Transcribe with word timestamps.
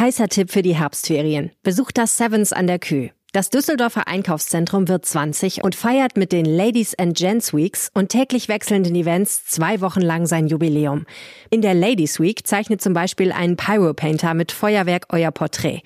Heißer 0.00 0.28
Tipp 0.28 0.50
für 0.50 0.62
die 0.62 0.74
Herbstferien. 0.74 1.50
Besucht 1.62 1.98
das 1.98 2.16
Sevens 2.16 2.54
an 2.54 2.66
der 2.66 2.78
Kühe. 2.78 3.10
Das 3.34 3.50
Düsseldorfer 3.50 4.08
Einkaufszentrum 4.08 4.88
wird 4.88 5.04
20 5.04 5.62
und 5.62 5.74
feiert 5.74 6.16
mit 6.16 6.32
den 6.32 6.46
Ladies 6.46 6.98
and 6.98 7.14
Gents 7.14 7.52
Weeks 7.52 7.90
und 7.92 8.08
täglich 8.08 8.48
wechselnden 8.48 8.94
Events 8.94 9.44
zwei 9.44 9.82
Wochen 9.82 10.00
lang 10.00 10.24
sein 10.24 10.46
Jubiläum. 10.46 11.04
In 11.50 11.60
der 11.60 11.74
Ladies 11.74 12.18
Week 12.18 12.46
zeichnet 12.46 12.80
zum 12.80 12.94
Beispiel 12.94 13.30
ein 13.30 13.56
Pyropainter 13.56 14.32
mit 14.32 14.52
Feuerwerk 14.52 15.04
euer 15.10 15.32
Porträt. 15.32 15.82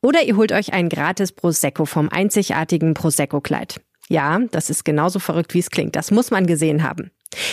Oder 0.00 0.22
ihr 0.22 0.36
holt 0.36 0.52
euch 0.52 0.72
ein 0.72 0.88
gratis 0.88 1.32
Prosecco 1.32 1.86
vom 1.86 2.08
einzigartigen 2.08 2.94
Prosecco-Kleid. 2.94 3.80
Ja, 4.08 4.38
das 4.52 4.70
ist 4.70 4.84
genauso 4.84 5.18
verrückt, 5.18 5.54
wie 5.54 5.58
es 5.58 5.70
klingt. 5.70 5.96
Das 5.96 6.12
muss 6.12 6.30
man 6.30 6.46
gesehen 6.46 6.84
haben. 6.84 7.10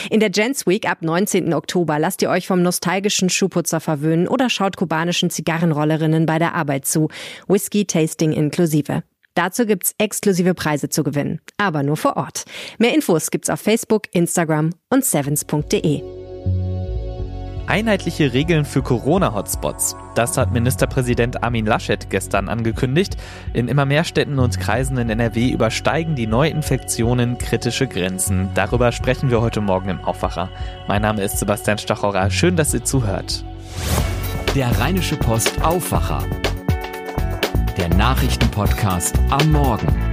In 0.09 0.19
der 0.19 0.29
Gents 0.29 0.65
Week 0.67 0.89
ab 0.89 1.01
19. 1.01 1.53
Oktober 1.53 1.99
lasst 1.99 2.21
ihr 2.21 2.29
euch 2.29 2.47
vom 2.47 2.61
nostalgischen 2.61 3.29
Schuhputzer 3.29 3.79
verwöhnen 3.79 4.27
oder 4.27 4.49
schaut 4.49 4.77
kubanischen 4.77 5.29
Zigarrenrollerinnen 5.29 6.25
bei 6.25 6.39
der 6.39 6.55
Arbeit 6.55 6.85
zu. 6.85 7.09
Whisky-Tasting 7.47 8.31
inklusive. 8.31 9.03
Dazu 9.35 9.65
gibt's 9.65 9.95
exklusive 9.97 10.53
Preise 10.53 10.89
zu 10.89 11.03
gewinnen, 11.03 11.41
aber 11.57 11.81
nur 11.81 11.97
vor 11.97 12.17
Ort. 12.17 12.45
Mehr 12.77 12.93
Infos 12.93 13.31
gibt's 13.31 13.49
auf 13.49 13.59
Facebook, 13.59 14.03
Instagram 14.11 14.71
und 14.89 15.03
sevens.de. 15.03 16.03
Einheitliche 17.65 18.33
Regeln 18.33 18.65
für 18.65 18.83
Corona-Hotspots. 18.83 19.95
Das 20.15 20.37
hat 20.37 20.51
Ministerpräsident 20.51 21.43
Armin 21.43 21.65
Laschet 21.65 22.09
gestern 22.09 22.47
angekündigt. 22.47 23.17
In 23.53 23.67
immer 23.67 23.85
mehr 23.85 24.03
Städten 24.03 24.37
und 24.37 24.59
Kreisen 24.59 24.97
in 24.97 25.09
NRW 25.09 25.49
übersteigen 25.49 26.15
die 26.15 26.27
Neuinfektionen 26.27 27.37
kritische 27.37 27.87
Grenzen. 27.87 28.49
Darüber 28.53 28.91
sprechen 28.91 29.31
wir 29.31 29.41
heute 29.41 29.61
Morgen 29.61 29.89
im 29.89 30.01
Aufwacher. 30.01 30.49
Mein 30.87 31.01
Name 31.01 31.23
ist 31.23 31.39
Sebastian 31.39 31.79
Stachorer. 31.79 32.29
Schön, 32.29 32.55
dass 32.55 32.73
ihr 32.73 32.83
zuhört. 32.83 33.43
Der 34.55 34.79
Rheinische 34.79 35.15
Post 35.15 35.63
Aufwacher. 35.63 36.23
Der 37.77 37.89
Nachrichtenpodcast 37.89 39.19
am 39.31 39.51
Morgen. 39.51 40.12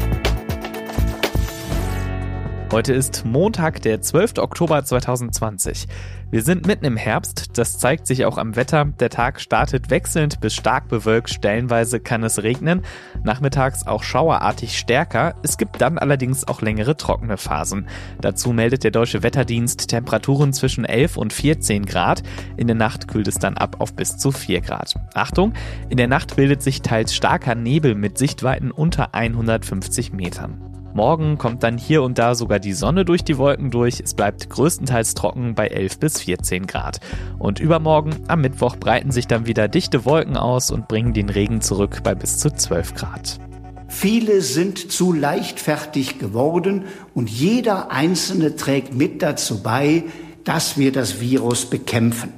Heute 2.72 2.92
ist 2.92 3.24
Montag, 3.26 3.82
der 3.82 4.00
12. 4.00 4.38
Oktober 4.38 4.84
2020. 4.84 5.88
Wir 6.30 6.42
sind 6.42 6.68
mitten 6.68 6.84
im 6.84 6.96
Herbst, 6.96 7.58
das 7.58 7.80
zeigt 7.80 8.06
sich 8.06 8.24
auch 8.24 8.38
am 8.38 8.54
Wetter. 8.54 8.84
Der 8.84 9.10
Tag 9.10 9.40
startet 9.40 9.90
wechselnd 9.90 10.40
bis 10.40 10.54
stark 10.54 10.86
bewölkt, 10.86 11.30
stellenweise 11.30 11.98
kann 11.98 12.22
es 12.22 12.44
regnen, 12.44 12.82
nachmittags 13.24 13.88
auch 13.88 14.04
schauerartig 14.04 14.78
stärker. 14.78 15.34
Es 15.42 15.58
gibt 15.58 15.80
dann 15.80 15.98
allerdings 15.98 16.46
auch 16.46 16.62
längere 16.62 16.96
trockene 16.96 17.38
Phasen. 17.38 17.88
Dazu 18.20 18.52
meldet 18.52 18.84
der 18.84 18.92
Deutsche 18.92 19.24
Wetterdienst 19.24 19.88
Temperaturen 19.88 20.52
zwischen 20.52 20.84
11 20.84 21.16
und 21.16 21.32
14 21.32 21.86
Grad. 21.86 22.22
In 22.56 22.68
der 22.68 22.76
Nacht 22.76 23.08
kühlt 23.08 23.26
es 23.26 23.40
dann 23.40 23.56
ab 23.56 23.80
auf 23.80 23.96
bis 23.96 24.16
zu 24.16 24.30
4 24.30 24.60
Grad. 24.60 24.94
Achtung, 25.14 25.54
in 25.88 25.96
der 25.96 26.08
Nacht 26.08 26.36
bildet 26.36 26.62
sich 26.62 26.82
teils 26.82 27.16
starker 27.16 27.56
Nebel 27.56 27.96
mit 27.96 28.16
Sichtweiten 28.16 28.70
unter 28.70 29.12
150 29.12 30.12
Metern. 30.12 30.69
Morgen 30.92 31.38
kommt 31.38 31.62
dann 31.62 31.78
hier 31.78 32.02
und 32.02 32.18
da 32.18 32.34
sogar 32.34 32.58
die 32.58 32.72
Sonne 32.72 33.04
durch 33.04 33.22
die 33.22 33.38
Wolken 33.38 33.70
durch. 33.70 34.00
Es 34.00 34.14
bleibt 34.14 34.50
größtenteils 34.50 35.14
trocken 35.14 35.54
bei 35.54 35.68
11 35.68 35.98
bis 36.00 36.20
14 36.20 36.66
Grad. 36.66 36.98
Und 37.38 37.60
übermorgen, 37.60 38.16
am 38.26 38.40
Mittwoch, 38.40 38.74
breiten 38.74 39.12
sich 39.12 39.28
dann 39.28 39.46
wieder 39.46 39.68
dichte 39.68 40.04
Wolken 40.04 40.36
aus 40.36 40.72
und 40.72 40.88
bringen 40.88 41.12
den 41.12 41.28
Regen 41.28 41.60
zurück 41.60 42.00
bei 42.02 42.16
bis 42.16 42.38
zu 42.38 42.50
12 42.52 42.94
Grad. 42.94 43.38
Viele 43.86 44.40
sind 44.40 44.90
zu 44.90 45.12
leichtfertig 45.12 46.18
geworden 46.18 46.84
und 47.14 47.30
jeder 47.30 47.92
Einzelne 47.92 48.56
trägt 48.56 48.92
mit 48.94 49.22
dazu 49.22 49.62
bei, 49.62 50.04
dass 50.42 50.76
wir 50.76 50.90
das 50.90 51.20
Virus 51.20 51.66
bekämpfen. 51.66 52.32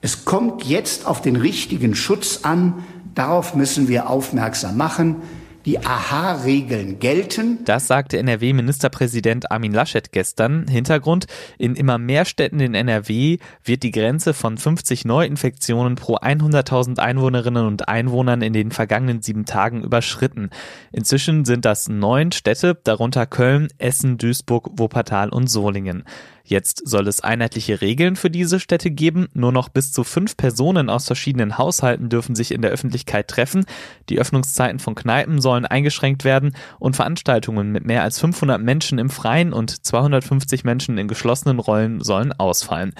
Es 0.00 0.24
kommt 0.24 0.64
jetzt 0.64 1.04
auf 1.04 1.20
den 1.20 1.34
richtigen 1.34 1.96
Schutz 1.96 2.40
an. 2.44 2.84
Darauf 3.16 3.56
müssen 3.56 3.88
wir 3.88 4.08
aufmerksam 4.08 4.76
machen 4.76 5.16
die 5.64 5.78
Aha-Regeln 5.78 6.98
gelten. 6.98 7.64
Das 7.64 7.86
sagte 7.86 8.18
NRW-Ministerpräsident 8.18 9.50
Armin 9.50 9.72
Laschet 9.72 10.12
gestern. 10.12 10.66
Hintergrund, 10.68 11.26
in 11.58 11.74
immer 11.74 11.98
mehr 11.98 12.24
Städten 12.24 12.60
in 12.60 12.74
NRW 12.74 13.38
wird 13.64 13.82
die 13.82 13.90
Grenze 13.90 14.34
von 14.34 14.56
50 14.56 15.04
Neuinfektionen 15.04 15.96
pro 15.96 16.16
100.000 16.16 16.98
Einwohnerinnen 16.98 17.66
und 17.66 17.88
Einwohnern 17.88 18.42
in 18.42 18.52
den 18.52 18.70
vergangenen 18.70 19.22
sieben 19.22 19.44
Tagen 19.44 19.82
überschritten. 19.82 20.50
Inzwischen 20.92 21.44
sind 21.44 21.64
das 21.64 21.88
neun 21.88 22.32
Städte, 22.32 22.78
darunter 22.84 23.26
Köln, 23.26 23.68
Essen, 23.78 24.18
Duisburg, 24.18 24.70
Wuppertal 24.78 25.28
und 25.28 25.48
Solingen. 25.48 26.04
Jetzt 26.48 26.88
soll 26.88 27.06
es 27.08 27.20
einheitliche 27.20 27.82
Regeln 27.82 28.16
für 28.16 28.30
diese 28.30 28.58
Städte 28.58 28.90
geben. 28.90 29.28
Nur 29.34 29.52
noch 29.52 29.68
bis 29.68 29.92
zu 29.92 30.02
fünf 30.02 30.34
Personen 30.34 30.88
aus 30.88 31.04
verschiedenen 31.04 31.58
Haushalten 31.58 32.08
dürfen 32.08 32.34
sich 32.34 32.52
in 32.52 32.62
der 32.62 32.70
Öffentlichkeit 32.70 33.28
treffen. 33.28 33.66
Die 34.08 34.18
Öffnungszeiten 34.18 34.78
von 34.78 34.94
Kneipen 34.94 35.42
sollen 35.42 35.66
eingeschränkt 35.66 36.24
werden 36.24 36.56
und 36.78 36.96
Veranstaltungen 36.96 37.70
mit 37.70 37.84
mehr 37.84 38.02
als 38.02 38.18
500 38.18 38.62
Menschen 38.62 38.98
im 38.98 39.10
Freien 39.10 39.52
und 39.52 39.84
250 39.84 40.64
Menschen 40.64 40.96
in 40.96 41.06
geschlossenen 41.06 41.58
Räumen 41.58 42.02
sollen 42.02 42.32
ausfallen. 42.32 42.94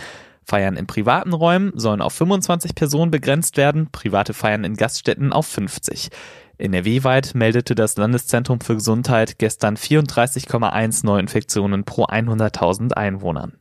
Feiern 0.44 0.76
in 0.76 0.86
privaten 0.86 1.32
Räumen 1.32 1.72
sollen 1.74 2.02
auf 2.02 2.12
25 2.12 2.74
Personen 2.74 3.10
begrenzt 3.10 3.56
werden, 3.56 3.88
private 3.90 4.34
Feiern 4.34 4.64
in 4.64 4.76
Gaststätten 4.76 5.32
auf 5.32 5.46
50. 5.46 6.10
NRW-weit 6.58 7.34
meldete 7.34 7.74
das 7.74 7.96
Landeszentrum 7.96 8.60
für 8.60 8.74
Gesundheit 8.74 9.38
gestern 9.38 9.76
34,1 9.76 11.06
Neuinfektionen 11.06 11.84
pro 11.84 12.04
100.000 12.04 12.92
Einwohnern. 12.92 13.58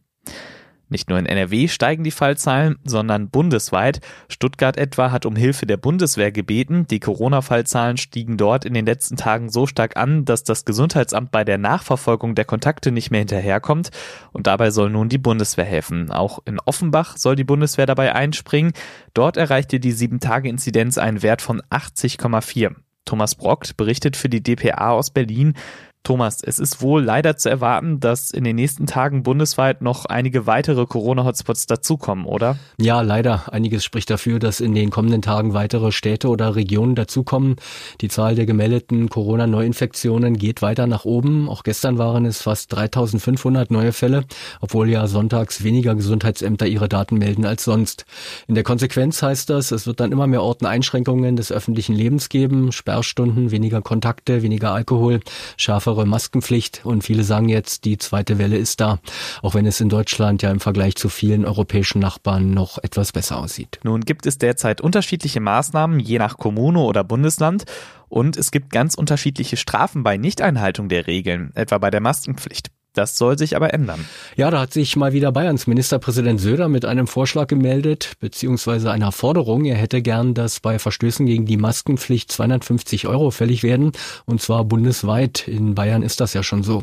Nicht 0.90 1.10
nur 1.10 1.20
in 1.20 1.26
NRW 1.26 1.68
steigen 1.68 2.04
die 2.04 2.12
Fallzahlen, 2.12 2.78
sondern 2.86 3.30
bundesweit. 3.30 4.00
Stuttgart 4.30 4.78
etwa 4.78 5.12
hat 5.12 5.26
um 5.26 5.36
Hilfe 5.36 5.66
der 5.66 5.76
Bundeswehr 5.76 6.32
gebeten. 6.32 6.88
Die 6.88 7.02
Corona-Fallzahlen 7.02 7.98
stiegen 7.98 8.38
dort 8.38 8.64
in 8.64 8.74
den 8.74 8.86
letzten 8.86 9.18
Tagen 9.18 9.50
so 9.50 9.68
stark 9.68 9.98
an, 9.98 10.24
dass 10.24 10.44
das 10.44 10.64
Gesundheitsamt 10.64 11.32
bei 11.32 11.44
der 11.44 11.58
Nachverfolgung 11.58 12.36
der 12.36 12.46
Kontakte 12.46 12.92
nicht 12.92 13.12
mehr 13.12 13.20
hinterherkommt. 13.20 13.90
Und 14.32 14.48
dabei 14.48 14.72
soll 14.72 14.90
nun 14.90 15.10
die 15.10 15.18
Bundeswehr 15.18 15.66
helfen. 15.66 16.10
Auch 16.10 16.40
in 16.46 16.60
Offenbach 16.62 17.18
soll 17.18 17.36
die 17.36 17.44
Bundeswehr 17.44 17.86
dabei 17.86 18.16
einspringen. 18.16 18.72
Dort 19.14 19.36
erreichte 19.36 19.82
die 19.82 19.94
7-Tage-Inzidenz 19.94 20.98
einen 20.98 21.22
Wert 21.22 21.42
von 21.42 21.62
80,4. 21.70 22.76
Thomas 23.08 23.34
Brockt 23.34 23.78
berichtet 23.78 24.16
für 24.16 24.30
die 24.30 24.44
DPA 24.44 24.92
aus 24.92 25.10
Berlin. 25.10 25.56
Thomas, 26.04 26.42
es 26.42 26.58
ist 26.58 26.82
wohl 26.82 27.04
leider 27.04 27.36
zu 27.36 27.50
erwarten, 27.50 28.00
dass 28.00 28.32
in 28.32 28.46
den 28.46 28.56
nächsten 28.56 28.86
Tagen 28.86 29.24
bundesweit 29.24 29.82
noch 29.82 30.06
einige 30.06 30.48
weitere 30.48 30.86
Corona-Hotspots 30.86 31.66
dazukommen, 31.66 32.26
oder? 32.26 32.56
Ja, 32.80 33.02
leider. 33.02 33.52
Einiges 33.52 33.84
spricht 33.84 34.10
dafür, 34.10 34.40
dass 34.40 34.62
in 34.62 34.74
den 34.74 34.90
kommenden 34.90 35.22
Tagen 35.22 35.54
weitere 35.54 35.92
Städte 35.92 36.30
oder 36.30 36.56
Regionen 36.56 36.96
dazukommen. 36.96 37.58
Die 38.00 38.08
Zahl 38.08 38.36
der 38.36 38.46
gemeldeten 38.46 39.10
Corona-Neuinfektionen 39.10 40.38
geht 40.38 40.62
weiter 40.62 40.88
nach 40.88 41.04
oben. 41.04 41.50
Auch 41.50 41.64
gestern 41.64 41.98
waren 41.98 42.26
es 42.26 42.42
fast 42.42 42.74
3500 42.74 43.70
neue 43.70 43.92
Fälle, 43.92 44.24
obwohl 44.62 44.90
ja 44.90 45.08
sonntags 45.08 45.66
weniger 45.66 45.94
Gesundheitsämter 45.94 46.68
ihre 46.68 46.88
Daten 46.88 47.18
melden 47.18 47.46
als 47.46 47.66
sonst. 47.66 48.06
In 48.48 48.56
der 48.56 48.64
Konsequenz 48.64 49.22
heißt 49.22 49.50
das, 49.50 49.72
es 49.72 49.88
wird 49.88 50.00
dann 50.00 50.14
immer 50.14 50.28
mehr 50.28 50.42
Orten 50.42 50.68
Einschränkungen 50.68 51.36
des 51.36 51.52
öffentlichen 51.52 51.96
Lebens 51.96 52.30
geben, 52.30 52.72
Sperrstunden, 52.72 53.52
weniger 53.52 53.82
Kontakte, 53.82 54.42
weniger 54.42 54.72
Alkohol, 54.72 55.20
schärfere 55.58 55.87
strengere 55.88 56.06
Maskenpflicht 56.06 56.82
und 56.84 57.04
viele 57.04 57.24
sagen 57.24 57.48
jetzt, 57.48 57.86
die 57.86 57.98
zweite 57.98 58.38
Welle 58.38 58.58
ist 58.58 58.82
da, 58.82 59.00
auch 59.42 59.54
wenn 59.54 59.66
es 59.66 59.80
in 59.80 59.88
Deutschland 59.88 60.42
ja 60.42 60.52
im 60.52 60.60
Vergleich 60.60 60.96
zu 60.96 61.08
vielen 61.08 61.46
europäischen 61.46 62.00
Nachbarn 62.00 62.52
noch 62.52 62.78
etwas 62.78 63.14
besser 63.14 63.38
aussieht. 63.38 63.80
Nun 63.84 64.02
gibt 64.02 64.26
es 64.26 64.38
derzeit 64.38 64.82
unterschiedliche 64.82 65.40
Maßnahmen, 65.40 66.02
je 66.02 66.18
nach 66.18 66.38
Kommune 66.38 66.80
oder 66.80 67.06
Bundesland. 67.06 67.64
Und 68.10 68.36
es 68.38 68.52
gibt 68.52 68.70
ganz 68.70 68.96
unterschiedliche 68.96 69.58
Strafen 69.58 70.04
bei 70.04 70.18
Nichteinhaltung 70.18 70.90
der 70.90 71.08
Regeln, 71.08 71.52
etwa 71.56 71.78
bei 71.78 71.90
der 71.90 72.02
Maskenpflicht. 72.02 72.70
Das 72.98 73.16
soll 73.16 73.38
sich 73.38 73.56
aber 73.56 73.76
ändern. 73.76 74.08
Ja, 74.38 74.50
da 74.50 74.62
hat 74.62 74.74
sich 74.74 74.96
mal 74.96 75.14
wieder 75.14 75.32
Bayerns 75.32 75.68
Ministerpräsident 75.68 76.42
Söder 76.42 76.68
mit 76.68 76.84
einem 76.84 77.06
Vorschlag 77.06 77.46
gemeldet, 77.46 78.14
beziehungsweise 78.20 78.90
einer 78.90 79.12
Forderung. 79.12 79.66
Er 79.66 79.76
hätte 79.76 80.02
gern, 80.02 80.34
dass 80.34 80.60
bei 80.62 80.80
Verstößen 80.80 81.28
gegen 81.28 81.46
die 81.46 81.58
Maskenpflicht 81.58 82.32
250 82.32 83.08
Euro 83.08 83.30
fällig 83.30 83.62
werden, 83.62 83.92
und 84.26 84.42
zwar 84.42 84.64
bundesweit. 84.64 85.48
In 85.48 85.76
Bayern 85.76 86.02
ist 86.02 86.20
das 86.22 86.34
ja 86.34 86.42
schon 86.42 86.64
so. 86.64 86.82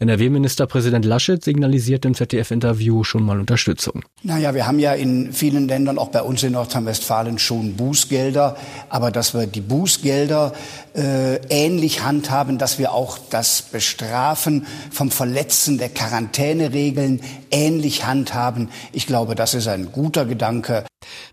NRW-Ministerpräsident 0.00 1.04
Laschet 1.04 1.44
signalisiert 1.44 2.04
im 2.06 2.14
ZDF-Interview 2.14 3.04
schon 3.04 3.22
mal 3.22 3.38
Unterstützung. 3.38 4.02
Naja, 4.24 4.54
wir 4.54 4.66
haben 4.66 4.80
ja 4.80 4.94
in 4.94 5.32
vielen 5.32 5.68
Ländern, 5.68 5.96
auch 5.96 6.08
bei 6.08 6.22
uns 6.22 6.42
in 6.42 6.54
Nordrhein-Westfalen, 6.54 7.38
schon 7.38 7.76
Bußgelder. 7.76 8.56
Aber 8.88 9.12
dass 9.12 9.32
wir 9.32 9.46
die 9.46 9.60
Bußgelder 9.60 10.54
äh, 10.96 11.36
ähnlich 11.48 12.02
handhaben, 12.02 12.58
dass 12.58 12.80
wir 12.80 12.92
auch 12.92 13.18
das 13.30 13.62
Bestrafen 13.62 14.66
vom 14.90 15.12
Verletzten 15.12 15.51
der 15.78 15.90
Quarantäneregeln 15.90 17.20
ähnlich 17.52 18.04
handhaben. 18.04 18.68
Ich 18.92 19.06
glaube, 19.06 19.34
das 19.34 19.54
ist 19.54 19.68
ein 19.68 19.92
guter 19.92 20.24
Gedanke. 20.24 20.84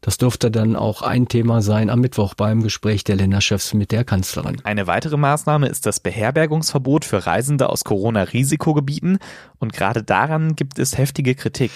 Das 0.01 0.17
dürfte 0.17 0.51
dann 0.51 0.75
auch 0.75 1.01
ein 1.01 1.27
Thema 1.27 1.61
sein 1.61 1.89
am 1.89 2.01
Mittwoch 2.01 2.33
beim 2.33 2.63
Gespräch 2.63 3.03
der 3.03 3.15
Länderchefs 3.15 3.73
mit 3.73 3.91
der 3.91 4.03
Kanzlerin. 4.03 4.57
Eine 4.63 4.87
weitere 4.87 5.17
Maßnahme 5.17 5.67
ist 5.67 5.85
das 5.85 5.99
Beherbergungsverbot 5.99 7.05
für 7.05 7.25
Reisende 7.25 7.69
aus 7.69 7.83
Corona-Risikogebieten 7.83 9.19
und 9.59 9.73
gerade 9.73 10.03
daran 10.03 10.55
gibt 10.55 10.79
es 10.79 10.97
heftige 10.97 11.35
Kritik. 11.35 11.71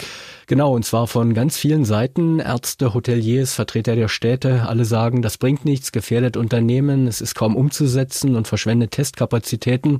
Genau, 0.47 0.75
und 0.75 0.83
zwar 0.83 1.07
von 1.07 1.33
ganz 1.33 1.57
vielen 1.57 1.85
Seiten. 1.85 2.39
Ärzte, 2.39 2.93
Hoteliers, 2.93 3.53
Vertreter 3.53 3.95
der 3.95 4.09
Städte, 4.09 4.67
alle 4.67 4.83
sagen, 4.83 5.21
das 5.21 5.37
bringt 5.37 5.63
nichts, 5.63 5.91
gefährdet 5.91 6.35
Unternehmen, 6.35 7.07
es 7.07 7.21
ist 7.21 7.35
kaum 7.35 7.55
umzusetzen 7.55 8.35
und 8.35 8.47
verschwendet 8.47 8.91
Testkapazitäten. 8.91 9.99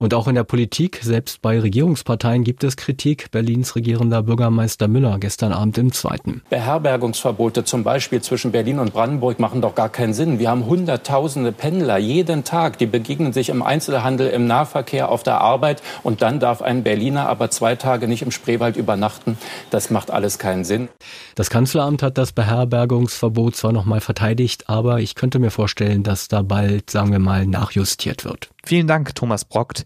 Und 0.00 0.14
auch 0.14 0.26
in 0.26 0.34
der 0.34 0.44
Politik, 0.44 1.00
selbst 1.02 1.42
bei 1.42 1.60
Regierungsparteien 1.60 2.42
gibt 2.42 2.64
es 2.64 2.76
Kritik. 2.76 3.30
Berlins 3.30 3.76
regierender 3.84 4.22
Bürgermeister 4.22 4.88
Müller 4.88 5.18
gestern 5.18 5.52
Abend 5.52 5.76
im 5.76 5.92
Zweiten. 5.92 6.40
Beherbergungsverbote 6.48 7.64
zum 7.64 7.84
Beispiel 7.84 8.22
zwischen 8.22 8.50
Berlin 8.50 8.78
und 8.78 8.94
Brandenburg 8.94 9.38
machen 9.38 9.60
doch 9.60 9.74
gar 9.74 9.90
keinen 9.90 10.14
Sinn. 10.14 10.38
Wir 10.38 10.48
haben 10.48 10.64
hunderttausende 10.64 11.52
Pendler 11.52 11.98
jeden 11.98 12.44
Tag, 12.44 12.78
die 12.78 12.86
begegnen 12.86 13.34
sich 13.34 13.50
im 13.50 13.62
Einzelhandel, 13.62 14.30
im 14.30 14.46
Nahverkehr, 14.46 15.10
auf 15.10 15.22
der 15.22 15.42
Arbeit 15.42 15.82
und 16.02 16.22
dann 16.22 16.40
darf 16.40 16.62
ein 16.62 16.82
Berliner 16.82 17.28
aber 17.28 17.50
zwei 17.50 17.76
Tage 17.76 18.08
nicht 18.08 18.22
im 18.22 18.30
Spreewald 18.30 18.76
übernachten. 18.76 19.36
Das 19.68 19.90
macht 19.90 20.10
alles 20.10 20.38
keinen 20.38 20.64
Sinn. 20.64 20.88
Das 21.34 21.50
Kanzleramt 21.50 22.02
hat 22.02 22.16
das 22.16 22.32
Beherbergungsverbot 22.32 23.54
zwar 23.54 23.72
nochmal 23.72 24.00
verteidigt, 24.00 24.70
aber 24.70 25.00
ich 25.00 25.14
könnte 25.14 25.38
mir 25.38 25.50
vorstellen, 25.50 26.02
dass 26.02 26.28
da 26.28 26.40
bald, 26.40 26.88
sagen 26.88 27.12
wir 27.12 27.18
mal, 27.18 27.46
nachjustiert 27.46 28.24
wird. 28.24 28.48
Vielen 28.64 28.86
Dank, 28.86 29.14
Thomas 29.14 29.44
Brockt. 29.44 29.84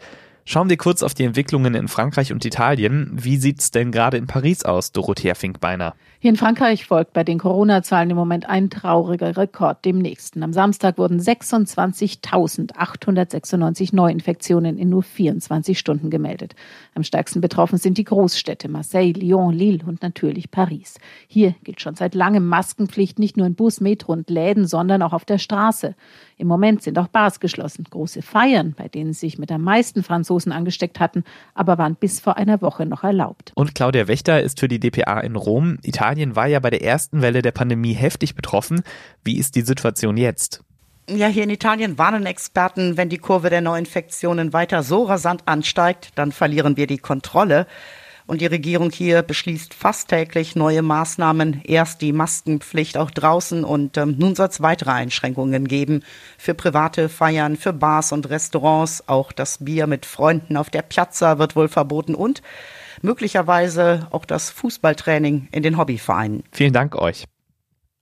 Schauen 0.51 0.71
wir 0.71 0.79
kurz 0.79 1.03
auf 1.03 1.13
die 1.13 1.25
Entwicklungen 1.25 1.75
in 1.75 1.89
Frankreich 1.89 2.33
und 2.33 2.43
Italien. 2.43 3.11
Wie 3.13 3.37
sieht's 3.37 3.71
denn 3.71 3.93
gerade 3.93 4.17
in 4.17 4.27
Paris 4.27 4.65
aus, 4.65 4.93
Dorothea 4.93 5.35
Finkbeiner? 5.35 5.95
Hier 6.21 6.31
in 6.31 6.39
Frankreich 6.39 6.87
folgt 6.87 7.13
bei 7.13 7.23
den 7.23 7.39
Corona-Zahlen 7.39 8.09
im 8.09 8.17
Moment 8.17 8.49
ein 8.49 8.71
trauriger 8.71 9.37
Rekord 9.37 9.85
dem 9.85 9.99
nächsten. 9.99 10.43
Am 10.43 10.55
Samstag 10.55 10.97
wurden 10.97 11.21
26.896 11.21 13.95
Neuinfektionen 13.95 14.79
in 14.79 14.89
nur 14.89 15.03
24 15.03 15.79
Stunden 15.79 16.09
gemeldet. 16.09 16.55
Am 16.95 17.03
stärksten 17.03 17.43
betroffen 17.43 17.77
sind 17.77 17.99
die 17.99 18.05
Großstädte 18.05 18.71
Marseille, 18.71 19.13
Lyon, 19.13 19.53
Lille 19.53 19.85
und 19.85 20.01
natürlich 20.01 20.51
Paris. 20.51 20.95
Hier 21.27 21.55
gilt 21.63 21.83
schon 21.83 21.95
seit 21.95 22.15
langem 22.15 22.47
Maskenpflicht 22.47 23.19
nicht 23.19 23.37
nur 23.37 23.47
in 23.47 23.55
Bus, 23.55 23.83
Metro 23.83 24.15
und 24.15 24.31
Läden, 24.31 24.67
sondern 24.67 25.03
auch 25.03 25.13
auf 25.13 25.27
der 25.27 25.37
Straße. 25.37 25.95
Im 26.39 26.47
Moment 26.47 26.83
sind 26.83 26.99
auch 26.99 27.09
Bars 27.09 27.41
geschlossen. 27.41 27.85
Große 27.91 28.23
Feiern, 28.23 28.75
bei 28.77 28.89
denen 28.89 29.13
sich 29.13 29.39
mit 29.39 29.51
am 29.53 29.63
meisten 29.63 30.03
Franzosen 30.03 30.53
angesteckt 30.53 31.01
hatten, 31.01 31.25
aber 31.55 31.79
waren 31.79 31.95
bis 31.97 32.21
vor 32.21 32.37
einer 32.37 32.63
Woche 32.63 32.87
noch 32.87 33.05
erlaubt. 33.05 33.53
Und 33.55 33.75
Claudia 33.75 34.09
Wächter 34.09 34.43
ist 34.43 34.61
für 34.61 34.69
die 34.69 34.79
DPA 34.79 35.21
in 35.21 35.37
Rom. 35.37 35.79
Italien 35.83 36.19
Italien 36.19 36.37
war 36.37 36.47
ja 36.47 36.59
bei 36.59 36.71
der 36.71 36.83
ersten 36.83 37.23
Welle 37.23 37.43
der 37.43 37.53
Pandemie 37.53 37.93
heftig 37.93 38.35
betroffen. 38.35 38.83
Wie 39.25 39.39
ist 39.39 39.55
die 39.55 39.63
Situation 39.63 40.17
jetzt? 40.17 40.63
Ja, 41.09 41.29
hier 41.29 41.45
in 41.45 41.51
Italien 41.51 41.97
warnen 41.97 42.27
Experten, 42.27 42.97
wenn 42.97 43.09
die 43.09 43.19
Kurve 43.19 43.51
der 43.51 43.61
Neuinfektionen 43.61 44.53
weiter 44.53 44.83
so 44.83 45.05
rasant 45.05 45.43
ansteigt, 45.47 46.11
dann 46.17 46.33
verlieren 46.33 46.77
wir 46.77 46.87
die 46.87 46.99
Kontrolle. 46.99 47.67
Und 48.29 48.43
die 48.43 48.47
Regierung 48.47 48.91
hier 48.91 49.23
beschließt 49.23 49.73
fast 49.73 50.09
täglich 50.09 50.55
neue 50.55 50.83
Maßnahmen. 50.83 51.63
Erst 51.65 52.03
die 52.03 52.13
Maskenpflicht 52.13 52.99
auch 52.99 53.11
draußen 53.11 53.65
und 53.65 53.97
ähm, 53.97 54.17
nun 54.19 54.35
soll 54.35 54.49
es 54.49 54.61
weitere 54.61 54.91
Einschränkungen 54.91 55.67
geben 55.67 56.05
für 56.37 56.53
private 56.53 57.09
Feiern, 57.09 57.57
für 57.57 57.73
Bars 57.73 58.13
und 58.13 58.29
Restaurants. 58.29 59.09
Auch 59.09 59.33
das 59.33 59.65
Bier 59.65 59.87
mit 59.87 60.05
Freunden 60.05 60.59
auf 60.59 60.69
der 60.69 60.83
Piazza 60.83 61.39
wird 61.39 61.57
wohl 61.57 61.69
verboten 61.69 62.15
und 62.15 62.43
möglicherweise 63.01 64.07
auch 64.11 64.27
das 64.27 64.51
Fußballtraining 64.51 65.49
in 65.51 65.63
den 65.63 65.79
Hobbyvereinen. 65.79 66.45
Vielen 66.53 66.75
Dank 66.75 66.97
euch. 66.97 67.25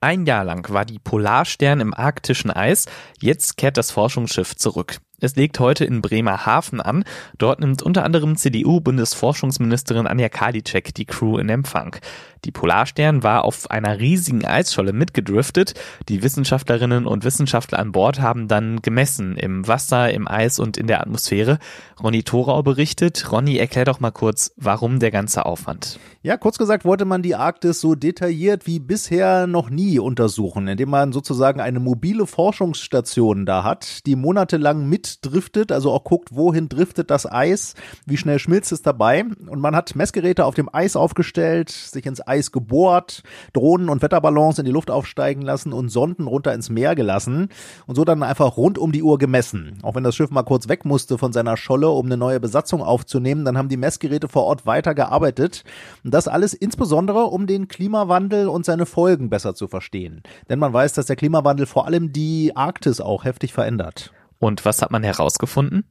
Ein 0.00 0.26
Jahr 0.26 0.44
lang 0.44 0.68
war 0.72 0.84
die 0.84 0.98
Polarstern 0.98 1.78
im 1.78 1.94
arktischen 1.94 2.50
Eis, 2.50 2.86
jetzt 3.20 3.56
kehrt 3.56 3.76
das 3.76 3.92
Forschungsschiff 3.92 4.56
zurück. 4.56 4.98
Es 5.18 5.34
legt 5.34 5.58
heute 5.60 5.86
in 5.86 6.02
Bremerhaven 6.02 6.80
an. 6.80 7.04
Dort 7.38 7.60
nimmt 7.60 7.82
unter 7.82 8.04
anderem 8.04 8.36
CDU-Bundesforschungsministerin 8.36 10.06
Anja 10.06 10.28
Karliczek 10.28 10.94
die 10.94 11.06
Crew 11.06 11.38
in 11.38 11.48
Empfang. 11.48 11.96
Die 12.44 12.52
Polarstern 12.52 13.22
war 13.22 13.44
auf 13.44 13.70
einer 13.70 13.98
riesigen 13.98 14.44
Eisscholle 14.44 14.92
mitgedriftet. 14.92 15.74
Die 16.10 16.22
Wissenschaftlerinnen 16.22 17.06
und 17.06 17.24
Wissenschaftler 17.24 17.78
an 17.78 17.92
Bord 17.92 18.20
haben 18.20 18.46
dann 18.46 18.82
gemessen 18.82 19.36
im 19.36 19.66
Wasser, 19.66 20.12
im 20.12 20.28
Eis 20.28 20.58
und 20.58 20.76
in 20.76 20.86
der 20.86 21.00
Atmosphäre. 21.00 21.58
Ronny 22.02 22.22
Thorau 22.22 22.62
berichtet. 22.62 23.32
Ronny, 23.32 23.56
erklär 23.56 23.86
doch 23.86 24.00
mal 24.00 24.10
kurz, 24.10 24.52
warum 24.56 24.98
der 24.98 25.10
ganze 25.10 25.46
Aufwand. 25.46 25.98
Ja, 26.26 26.36
kurz 26.36 26.58
gesagt 26.58 26.84
wollte 26.84 27.04
man 27.04 27.22
die 27.22 27.36
Arktis 27.36 27.80
so 27.80 27.94
detailliert 27.94 28.66
wie 28.66 28.80
bisher 28.80 29.46
noch 29.46 29.70
nie 29.70 30.00
untersuchen, 30.00 30.66
indem 30.66 30.90
man 30.90 31.12
sozusagen 31.12 31.60
eine 31.60 31.78
mobile 31.78 32.26
Forschungsstation 32.26 33.46
da 33.46 33.62
hat, 33.62 34.04
die 34.06 34.16
monatelang 34.16 34.88
mitdriftet, 34.88 35.70
also 35.70 35.92
auch 35.92 36.02
guckt, 36.02 36.34
wohin 36.34 36.68
driftet 36.68 37.12
das 37.12 37.30
Eis, 37.30 37.74
wie 38.06 38.16
schnell 38.16 38.40
schmilzt 38.40 38.72
es 38.72 38.82
dabei. 38.82 39.24
Und 39.46 39.60
man 39.60 39.76
hat 39.76 39.94
Messgeräte 39.94 40.46
auf 40.46 40.56
dem 40.56 40.68
Eis 40.72 40.96
aufgestellt, 40.96 41.70
sich 41.70 42.04
ins 42.06 42.26
Eis 42.26 42.50
gebohrt, 42.50 43.22
Drohnen 43.52 43.88
und 43.88 44.02
Wetterballons 44.02 44.58
in 44.58 44.64
die 44.64 44.72
Luft 44.72 44.90
aufsteigen 44.90 45.42
lassen 45.42 45.72
und 45.72 45.90
Sonden 45.90 46.26
runter 46.26 46.52
ins 46.54 46.70
Meer 46.70 46.96
gelassen 46.96 47.50
und 47.86 47.94
so 47.94 48.04
dann 48.04 48.24
einfach 48.24 48.56
rund 48.56 48.78
um 48.78 48.90
die 48.90 49.04
Uhr 49.04 49.18
gemessen. 49.18 49.78
Auch 49.82 49.94
wenn 49.94 50.02
das 50.02 50.16
Schiff 50.16 50.32
mal 50.32 50.42
kurz 50.42 50.68
weg 50.68 50.84
musste 50.84 51.18
von 51.18 51.32
seiner 51.32 51.56
Scholle, 51.56 51.88
um 51.90 52.06
eine 52.06 52.16
neue 52.16 52.40
Besatzung 52.40 52.82
aufzunehmen, 52.82 53.44
dann 53.44 53.56
haben 53.56 53.68
die 53.68 53.76
Messgeräte 53.76 54.26
vor 54.26 54.42
Ort 54.42 54.66
weiter 54.66 54.92
gearbeitet. 54.92 55.62
Und 56.02 56.15
das 56.16 56.28
alles 56.28 56.54
insbesondere, 56.54 57.24
um 57.24 57.46
den 57.46 57.68
Klimawandel 57.68 58.48
und 58.48 58.64
seine 58.64 58.86
Folgen 58.86 59.28
besser 59.28 59.54
zu 59.54 59.68
verstehen. 59.68 60.22
Denn 60.48 60.58
man 60.58 60.72
weiß, 60.72 60.94
dass 60.94 61.06
der 61.06 61.16
Klimawandel 61.16 61.66
vor 61.66 61.86
allem 61.86 62.12
die 62.12 62.56
Arktis 62.56 63.00
auch 63.02 63.24
heftig 63.24 63.52
verändert. 63.52 64.12
Und 64.38 64.64
was 64.64 64.82
hat 64.82 64.90
man 64.90 65.02
herausgefunden? 65.02 65.84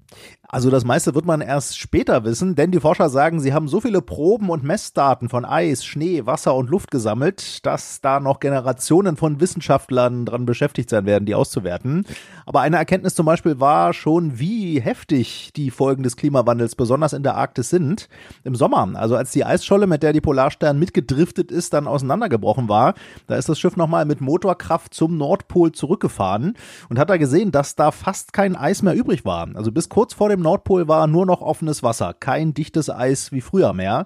Also 0.56 0.69
das 0.69 0.86
meiste 0.86 1.13
wird 1.13 1.25
man 1.25 1.42
erst 1.42 1.78
später 1.78 2.24
wissen, 2.24 2.56
denn 2.56 2.72
die 2.72 2.80
Forscher 2.80 3.10
sagen, 3.10 3.42
sie 3.42 3.54
haben 3.54 3.68
so 3.68 3.81
viele 3.81 4.02
Proben 4.02 4.50
und 4.50 4.63
Messdaten 4.63 5.28
von 5.28 5.44
Eis, 5.44 5.84
Schnee, 5.84 6.25
Wasser 6.25 6.56
und 6.56 6.69
Luft 6.69 6.92
gesammelt, 6.92 7.66
dass 7.66 8.00
da 8.00 8.22
noch 8.22 8.40
Generationen 8.40 9.18
von 9.18 9.42
Wissenschaftlern 9.42 10.25
dran 10.25 10.46
beschäftigt 10.46 10.90
sein 10.90 11.06
werden, 11.06 11.25
die 11.25 11.36
auszuwerten. 11.36 12.06
Aber 12.46 12.62
eine 12.62 12.78
Erkenntnis 12.78 13.16
zum 13.16 13.25
Beispiel 13.25 13.60
war 13.60 13.92
schon, 13.92 14.40
wie 14.40 14.80
heftig 14.80 15.52
die 15.57 15.72
Folgen 15.72 16.04
des 16.04 16.16
Klimawandels 16.16 16.75
besonders 16.75 17.12
in 17.12 17.24
der 17.24 17.36
Arktis 17.36 17.69
sind. 17.69 18.07
Im 18.46 18.56
Sommer, 18.56 18.88
also 18.96 19.18
als 19.18 19.31
die 19.31 19.44
Eisscholle, 19.44 19.88
mit 19.88 20.04
der 20.04 20.13
die 20.13 20.22
Polarstern 20.22 20.80
mitgedriftet 20.80 21.52
ist, 21.52 21.74
dann 21.74 21.86
auseinandergebrochen 21.86 22.69
war, 22.69 22.94
da 23.28 23.36
ist 23.36 23.50
das 23.50 23.60
Schiff 23.60 23.75
nochmal 23.75 24.06
mit 24.06 24.22
Motorkraft 24.22 24.94
zum 24.94 25.18
Nordpol 25.18 25.74
zurückgefahren 25.74 26.56
und 26.88 26.98
hat 26.98 27.10
da 27.10 27.18
gesehen, 27.18 27.52
dass 27.52 27.75
da 27.75 27.92
fast 27.92 28.31
kein 28.31 28.56
Eis 28.56 28.84
mehr 28.84 28.96
übrig 28.96 29.25
war. 29.25 29.50
Also 29.54 29.74
bis 29.74 29.90
kurz 29.90 30.13
vor 30.13 30.30
dem 30.30 30.44
Nordpol 30.45 30.88
war 30.88 31.07
nur 31.07 31.25
noch 31.25 31.42
offenes 31.42 31.81
Wasser, 31.81 32.13
kein 32.13 32.53
dichtes 32.53 32.92
Eis 32.92 33.31
wie 33.31 33.42
früher 33.42 33.74
mehr. 33.74 34.06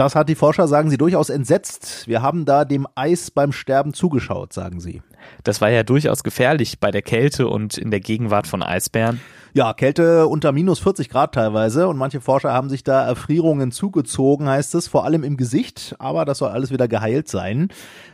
Das 0.00 0.14
hat 0.14 0.30
die 0.30 0.34
Forscher, 0.34 0.66
sagen 0.66 0.88
sie, 0.88 0.96
durchaus 0.96 1.28
entsetzt. 1.28 2.08
Wir 2.08 2.22
haben 2.22 2.46
da 2.46 2.64
dem 2.64 2.86
Eis 2.94 3.30
beim 3.30 3.52
Sterben 3.52 3.92
zugeschaut, 3.92 4.50
sagen 4.54 4.80
sie. 4.80 5.02
Das 5.44 5.60
war 5.60 5.68
ja 5.68 5.82
durchaus 5.82 6.22
gefährlich 6.22 6.80
bei 6.80 6.90
der 6.90 7.02
Kälte 7.02 7.48
und 7.48 7.76
in 7.76 7.90
der 7.90 8.00
Gegenwart 8.00 8.46
von 8.46 8.62
Eisbären. 8.62 9.20
Ja, 9.52 9.72
Kälte 9.74 10.28
unter 10.28 10.52
minus 10.52 10.78
40 10.78 11.08
Grad 11.08 11.34
teilweise 11.34 11.88
und 11.88 11.96
manche 11.96 12.20
Forscher 12.20 12.52
haben 12.52 12.68
sich 12.68 12.84
da 12.84 13.04
Erfrierungen 13.04 13.72
zugezogen, 13.72 14.48
heißt 14.48 14.76
es, 14.76 14.86
vor 14.86 15.04
allem 15.04 15.24
im 15.24 15.36
Gesicht, 15.36 15.96
aber 15.98 16.24
das 16.24 16.38
soll 16.38 16.50
alles 16.50 16.70
wieder 16.70 16.86
geheilt 16.86 17.26
sein. 17.26 17.68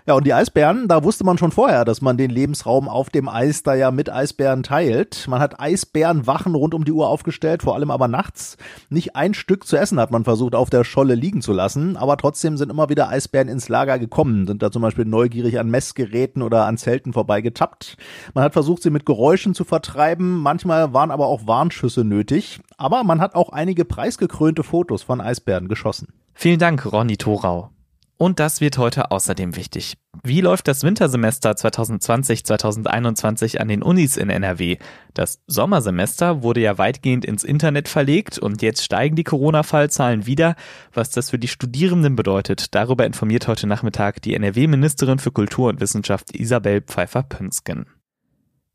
Ja, 0.06 0.14
und 0.14 0.26
die 0.26 0.32
Eisbären, 0.32 0.88
da 0.88 1.04
wusste 1.04 1.24
man 1.24 1.36
schon 1.36 1.52
vorher, 1.52 1.84
dass 1.84 2.00
man 2.00 2.16
den 2.16 2.30
Lebensraum 2.30 2.88
auf 2.88 3.10
dem 3.10 3.28
Eis 3.28 3.62
da 3.62 3.74
ja 3.74 3.90
mit 3.90 4.10
Eisbären 4.10 4.62
teilt. 4.62 5.26
Man 5.28 5.40
hat 5.40 5.60
Eisbärenwachen 5.60 6.54
rund 6.54 6.72
um 6.72 6.86
die 6.86 6.92
Uhr 6.92 7.08
aufgestellt, 7.08 7.62
vor 7.62 7.74
allem 7.74 7.90
aber 7.90 8.08
nachts. 8.08 8.56
Nicht 8.88 9.14
ein 9.14 9.34
Stück 9.34 9.66
zu 9.66 9.76
essen 9.76 10.00
hat 10.00 10.10
man 10.10 10.24
versucht 10.24 10.54
auf 10.54 10.70
der 10.70 10.84
Scholle 10.84 11.16
liegen 11.16 11.42
zu 11.42 11.52
lassen, 11.52 11.75
aber 11.98 12.16
trotzdem 12.16 12.56
sind 12.56 12.70
immer 12.70 12.88
wieder 12.88 13.10
Eisbären 13.10 13.48
ins 13.48 13.68
Lager 13.68 13.98
gekommen, 13.98 14.46
sind 14.46 14.62
da 14.62 14.70
zum 14.70 14.80
Beispiel 14.80 15.04
neugierig 15.04 15.58
an 15.58 15.68
Messgeräten 15.68 16.40
oder 16.40 16.64
an 16.64 16.78
Zelten 16.78 17.12
vorbeigetappt. 17.12 17.98
Man 18.32 18.42
hat 18.42 18.54
versucht, 18.54 18.82
sie 18.82 18.90
mit 18.90 19.04
Geräuschen 19.04 19.54
zu 19.54 19.64
vertreiben, 19.64 20.38
manchmal 20.38 20.94
waren 20.94 21.10
aber 21.10 21.26
aber 21.26 21.32
auch 21.32 21.46
Warnschüsse 21.46 22.04
nötig. 22.04 22.60
Aber 22.76 23.04
man 23.04 23.20
hat 23.20 23.34
auch 23.34 23.50
einige 23.50 23.84
preisgekrönte 23.84 24.62
Fotos 24.62 25.02
von 25.02 25.20
Eisbären 25.20 25.68
geschossen. 25.68 26.08
Vielen 26.34 26.58
Dank, 26.58 26.90
Ronny 26.92 27.16
Thorau. 27.16 27.70
Und 28.18 28.40
das 28.40 28.62
wird 28.62 28.78
heute 28.78 29.10
außerdem 29.10 29.56
wichtig. 29.56 29.98
Wie 30.22 30.40
läuft 30.40 30.68
das 30.68 30.82
Wintersemester 30.82 31.50
2020-2021 31.50 33.58
an 33.58 33.68
den 33.68 33.82
Unis 33.82 34.16
in 34.16 34.30
NRW? 34.30 34.78
Das 35.12 35.42
Sommersemester 35.46 36.42
wurde 36.42 36.60
ja 36.60 36.78
weitgehend 36.78 37.26
ins 37.26 37.44
Internet 37.44 37.88
verlegt 37.88 38.38
und 38.38 38.62
jetzt 38.62 38.82
steigen 38.82 39.16
die 39.16 39.24
Corona-Fallzahlen 39.24 40.26
wieder. 40.26 40.56
Was 40.94 41.10
das 41.10 41.30
für 41.30 41.38
die 41.38 41.48
Studierenden 41.48 42.16
bedeutet, 42.16 42.74
darüber 42.74 43.04
informiert 43.04 43.48
heute 43.48 43.66
Nachmittag 43.66 44.22
die 44.22 44.34
NRW-Ministerin 44.34 45.18
für 45.18 45.32
Kultur 45.32 45.68
und 45.68 45.80
Wissenschaft 45.80 46.34
Isabel 46.34 46.80
Pfeiffer-Pünsken. 46.80 47.84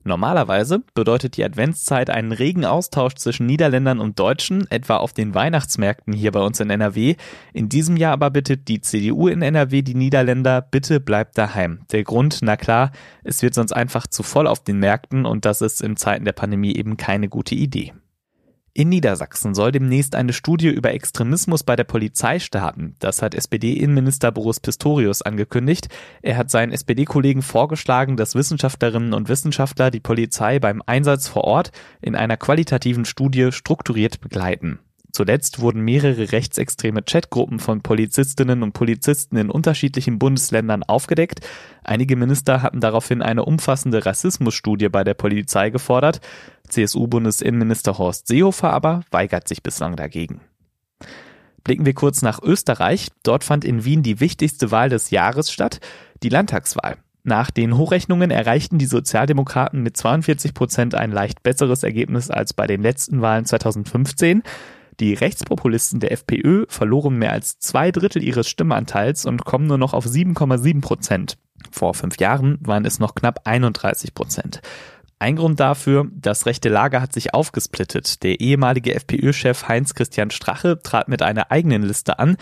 Normalerweise 0.04 0.84
bedeutet 0.96 1.38
die 1.38 1.44
Adventszeit 1.44 2.10
einen 2.10 2.32
regen 2.32 2.66
Austausch 2.66 3.14
zwischen 3.16 3.46
Niederländern 3.46 4.00
und 4.00 4.20
Deutschen, 4.20 4.70
etwa 4.72 4.98
auf 4.98 5.14
den 5.14 5.36
Weihnachtsmärkten 5.36 6.14
hier 6.14 6.32
bei 6.32 6.42
uns 6.42 6.60
in 6.60 6.72
NRW. 6.72 7.16
In 7.54 7.70
diesem 7.70 7.98
Jahr 7.98 8.14
aber 8.14 8.32
bittet 8.32 8.68
die 8.68 8.82
CDU 8.82 9.28
in 9.28 9.42
NRW 9.42 9.84
die 9.84 9.94
Niederländer, 9.94 10.62
bitte 10.62 11.00
bleibt 11.00 11.38
daheim. 11.38 11.82
Der 11.92 12.04
Grund, 12.04 12.40
na 12.42 12.58
klar, 12.58 12.92
es 13.24 13.44
wird 13.44 13.54
sonst 13.54 13.74
einfach 13.74 14.08
zu 14.08 14.24
voll 14.24 14.48
auf 14.48 14.64
den 14.64 14.80
Märkten 14.80 15.26
und 15.26 15.46
das 15.46 15.62
ist 15.62 15.82
in 15.82 15.98
Zeiten 15.98 16.26
der 16.26 16.34
Pandemie 16.34 16.76
eben 16.76 16.98
keine 16.98 17.30
gute 17.30 17.54
Idee. 17.54 17.94
In 18.74 18.88
Niedersachsen 18.88 19.54
soll 19.54 19.74
demnächst 19.74 20.16
eine 20.16 20.32
Studie 20.32 20.70
über 20.70 20.94
Extremismus 20.94 21.64
bei 21.64 21.76
der 21.76 21.84
Polizei 21.84 22.40
starten. 22.40 22.96
Das 23.00 23.22
hat 23.22 23.36
SPD-Innenminister 23.36 24.32
Boris 24.32 24.62
Pistorius 24.62 25.22
angekündigt. 25.22 25.90
Er 26.22 26.38
hat 26.38 26.50
seinen 26.50 26.72
SPD-Kollegen 26.72 27.42
vorgeschlagen, 27.42 28.16
dass 28.16 28.34
Wissenschaftlerinnen 28.34 29.14
und 29.14 29.28
Wissenschaftler 29.28 29.92
die 29.92 30.00
Polizei 30.00 30.60
beim 30.60 30.82
Einsatz 30.86 31.28
vor 31.28 31.44
Ort 31.44 31.72
in 32.02 32.16
einer 32.16 32.38
qualitativen 32.38 33.04
Studie 33.04 33.52
strukturiert 33.52 34.22
begleiten. 34.22 34.80
Zuletzt 35.12 35.60
wurden 35.60 35.82
mehrere 35.82 36.32
rechtsextreme 36.32 37.04
Chatgruppen 37.04 37.60
von 37.60 37.82
Polizistinnen 37.82 38.64
und 38.64 38.74
Polizisten 38.74 39.38
in 39.38 39.50
unterschiedlichen 39.50 40.20
Bundesländern 40.20 40.84
aufgedeckt. 40.84 41.42
Einige 41.84 42.16
Minister 42.16 42.62
hatten 42.62 42.80
daraufhin 42.80 43.22
eine 43.22 43.46
umfassende 43.46 44.06
Rassismusstudie 44.06 44.90
bei 44.90 45.04
der 45.04 45.14
Polizei 45.14 45.70
gefordert. 45.70 46.22
CSU-Bundesinnenminister 46.70 47.98
Horst 47.98 48.28
Seehofer 48.28 48.72
aber 48.72 49.02
weigert 49.12 49.48
sich 49.48 49.64
bislang 49.64 49.96
dagegen. 49.96 50.42
Blicken 51.64 51.86
wir 51.86 51.94
kurz 51.94 52.22
nach 52.22 52.42
Österreich. 52.42 53.10
Dort 53.24 53.44
fand 53.44 53.66
in 53.66 53.86
Wien 53.86 54.04
die 54.04 54.20
wichtigste 54.20 54.72
Wahl 54.72 54.90
des 54.90 55.12
Jahres 55.12 55.52
statt, 55.52 55.80
die 56.24 56.30
Landtagswahl. 56.30 56.98
Nach 57.24 57.52
den 57.52 57.78
Hochrechnungen 57.78 58.32
erreichten 58.32 58.80
die 58.80 58.88
Sozialdemokraten 58.88 59.84
mit 59.84 59.96
42 59.96 60.56
Prozent 60.56 60.96
ein 60.96 61.12
leicht 61.12 61.44
besseres 61.44 61.84
Ergebnis 61.84 62.32
als 62.32 62.54
bei 62.54 62.66
den 62.66 62.82
letzten 62.82 63.22
Wahlen 63.22 63.46
2015. 63.46 64.42
Die 65.00 65.14
Rechtspopulisten 65.14 66.00
der 66.00 66.12
FPÖ 66.12 66.66
verloren 66.68 67.18
mehr 67.18 67.32
als 67.32 67.60
zwei 67.60 67.92
Drittel 67.92 68.24
ihres 68.24 68.48
Stimmanteils 68.48 69.26
und 69.26 69.46
kommen 69.46 69.68
nur 69.68 69.78
noch 69.78 69.94
auf 69.94 70.06
7,7 70.06 70.82
Prozent. 70.82 71.38
Vor 71.72 71.94
fünf 71.94 72.20
Jahren 72.20 72.58
waren 72.62 72.86
es 72.86 73.00
noch 73.00 73.16
knapp 73.16 73.42
31 73.46 74.14
Prozent. 74.14 74.62
Ein 75.20 75.36
Grund 75.36 75.60
dafür, 75.60 76.08
das 76.16 76.48
rechte 76.48 76.70
Lager 76.70 77.00
hat 77.00 77.14
sich 77.14 77.36
aufgesplittet. 77.36 78.24
Der 78.24 78.40
ehemalige 78.40 78.96
FPÖ-Chef 78.96 79.68
Heinz-Christian 79.68 80.32
Strache 80.32 80.80
trat 80.82 81.10
mit 81.10 81.22
einer 81.22 81.52
eigenen 81.52 81.84
Liste 81.84 82.18
an, 82.18 82.38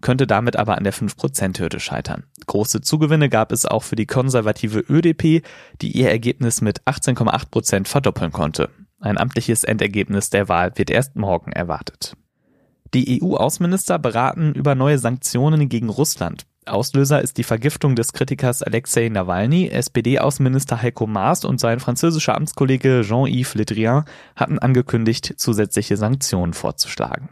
könnte 0.00 0.26
damit 0.26 0.56
aber 0.56 0.76
an 0.76 0.82
der 0.82 0.92
5%-Hürde 0.92 1.78
scheitern. 1.78 2.24
Große 2.46 2.80
Zugewinne 2.80 3.28
gab 3.28 3.52
es 3.52 3.66
auch 3.66 3.84
für 3.84 3.94
die 3.94 4.06
konservative 4.06 4.80
ÖDP, 4.80 5.44
die 5.80 5.92
ihr 5.92 6.10
Ergebnis 6.10 6.60
mit 6.60 6.82
18,8% 6.82 7.86
verdoppeln 7.86 8.32
konnte. 8.32 8.68
Ein 9.04 9.18
amtliches 9.18 9.64
Endergebnis 9.64 10.30
der 10.30 10.48
Wahl 10.48 10.72
wird 10.76 10.88
erst 10.88 11.14
morgen 11.14 11.52
erwartet. 11.52 12.16
Die 12.94 13.22
EU-Außenminister 13.22 13.98
beraten 13.98 14.54
über 14.54 14.74
neue 14.74 14.96
Sanktionen 14.98 15.68
gegen 15.68 15.90
Russland. 15.90 16.46
Auslöser 16.64 17.20
ist 17.20 17.36
die 17.36 17.42
Vergiftung 17.44 17.96
des 17.96 18.14
Kritikers 18.14 18.62
Alexei 18.62 19.10
Nawalny. 19.10 19.68
SPD-Außenminister 19.68 20.80
Heiko 20.80 21.06
Maas 21.06 21.44
und 21.44 21.60
sein 21.60 21.80
französischer 21.80 22.34
Amtskollege 22.34 23.02
Jean-Yves 23.04 23.54
Le 23.56 23.66
Drian 23.66 24.04
hatten 24.36 24.58
angekündigt, 24.58 25.34
zusätzliche 25.36 25.98
Sanktionen 25.98 26.54
vorzuschlagen. 26.54 27.28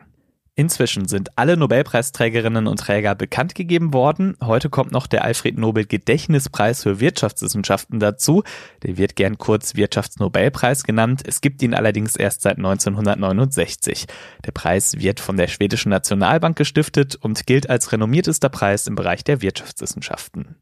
Inzwischen 0.54 1.08
sind 1.08 1.38
alle 1.38 1.56
Nobelpreisträgerinnen 1.56 2.66
und 2.66 2.78
Träger 2.78 3.14
bekannt 3.14 3.54
gegeben 3.54 3.94
worden. 3.94 4.36
Heute 4.42 4.68
kommt 4.68 4.92
noch 4.92 5.06
der 5.06 5.24
Alfred 5.24 5.56
Nobel 5.56 5.86
Gedächtnispreis 5.86 6.82
für 6.82 7.00
Wirtschaftswissenschaften 7.00 8.00
dazu. 8.00 8.42
Der 8.82 8.98
wird 8.98 9.16
gern 9.16 9.38
kurz 9.38 9.76
Wirtschaftsnobelpreis 9.76 10.84
genannt. 10.84 11.22
Es 11.26 11.40
gibt 11.40 11.62
ihn 11.62 11.72
allerdings 11.72 12.16
erst 12.16 12.42
seit 12.42 12.58
1969. 12.58 14.06
Der 14.44 14.52
Preis 14.52 14.98
wird 14.98 15.20
von 15.20 15.38
der 15.38 15.48
schwedischen 15.48 15.88
Nationalbank 15.88 16.58
gestiftet 16.58 17.16
und 17.16 17.46
gilt 17.46 17.70
als 17.70 17.90
renommiertester 17.90 18.50
Preis 18.50 18.86
im 18.86 18.94
Bereich 18.94 19.24
der 19.24 19.40
Wirtschaftswissenschaften. 19.40 20.56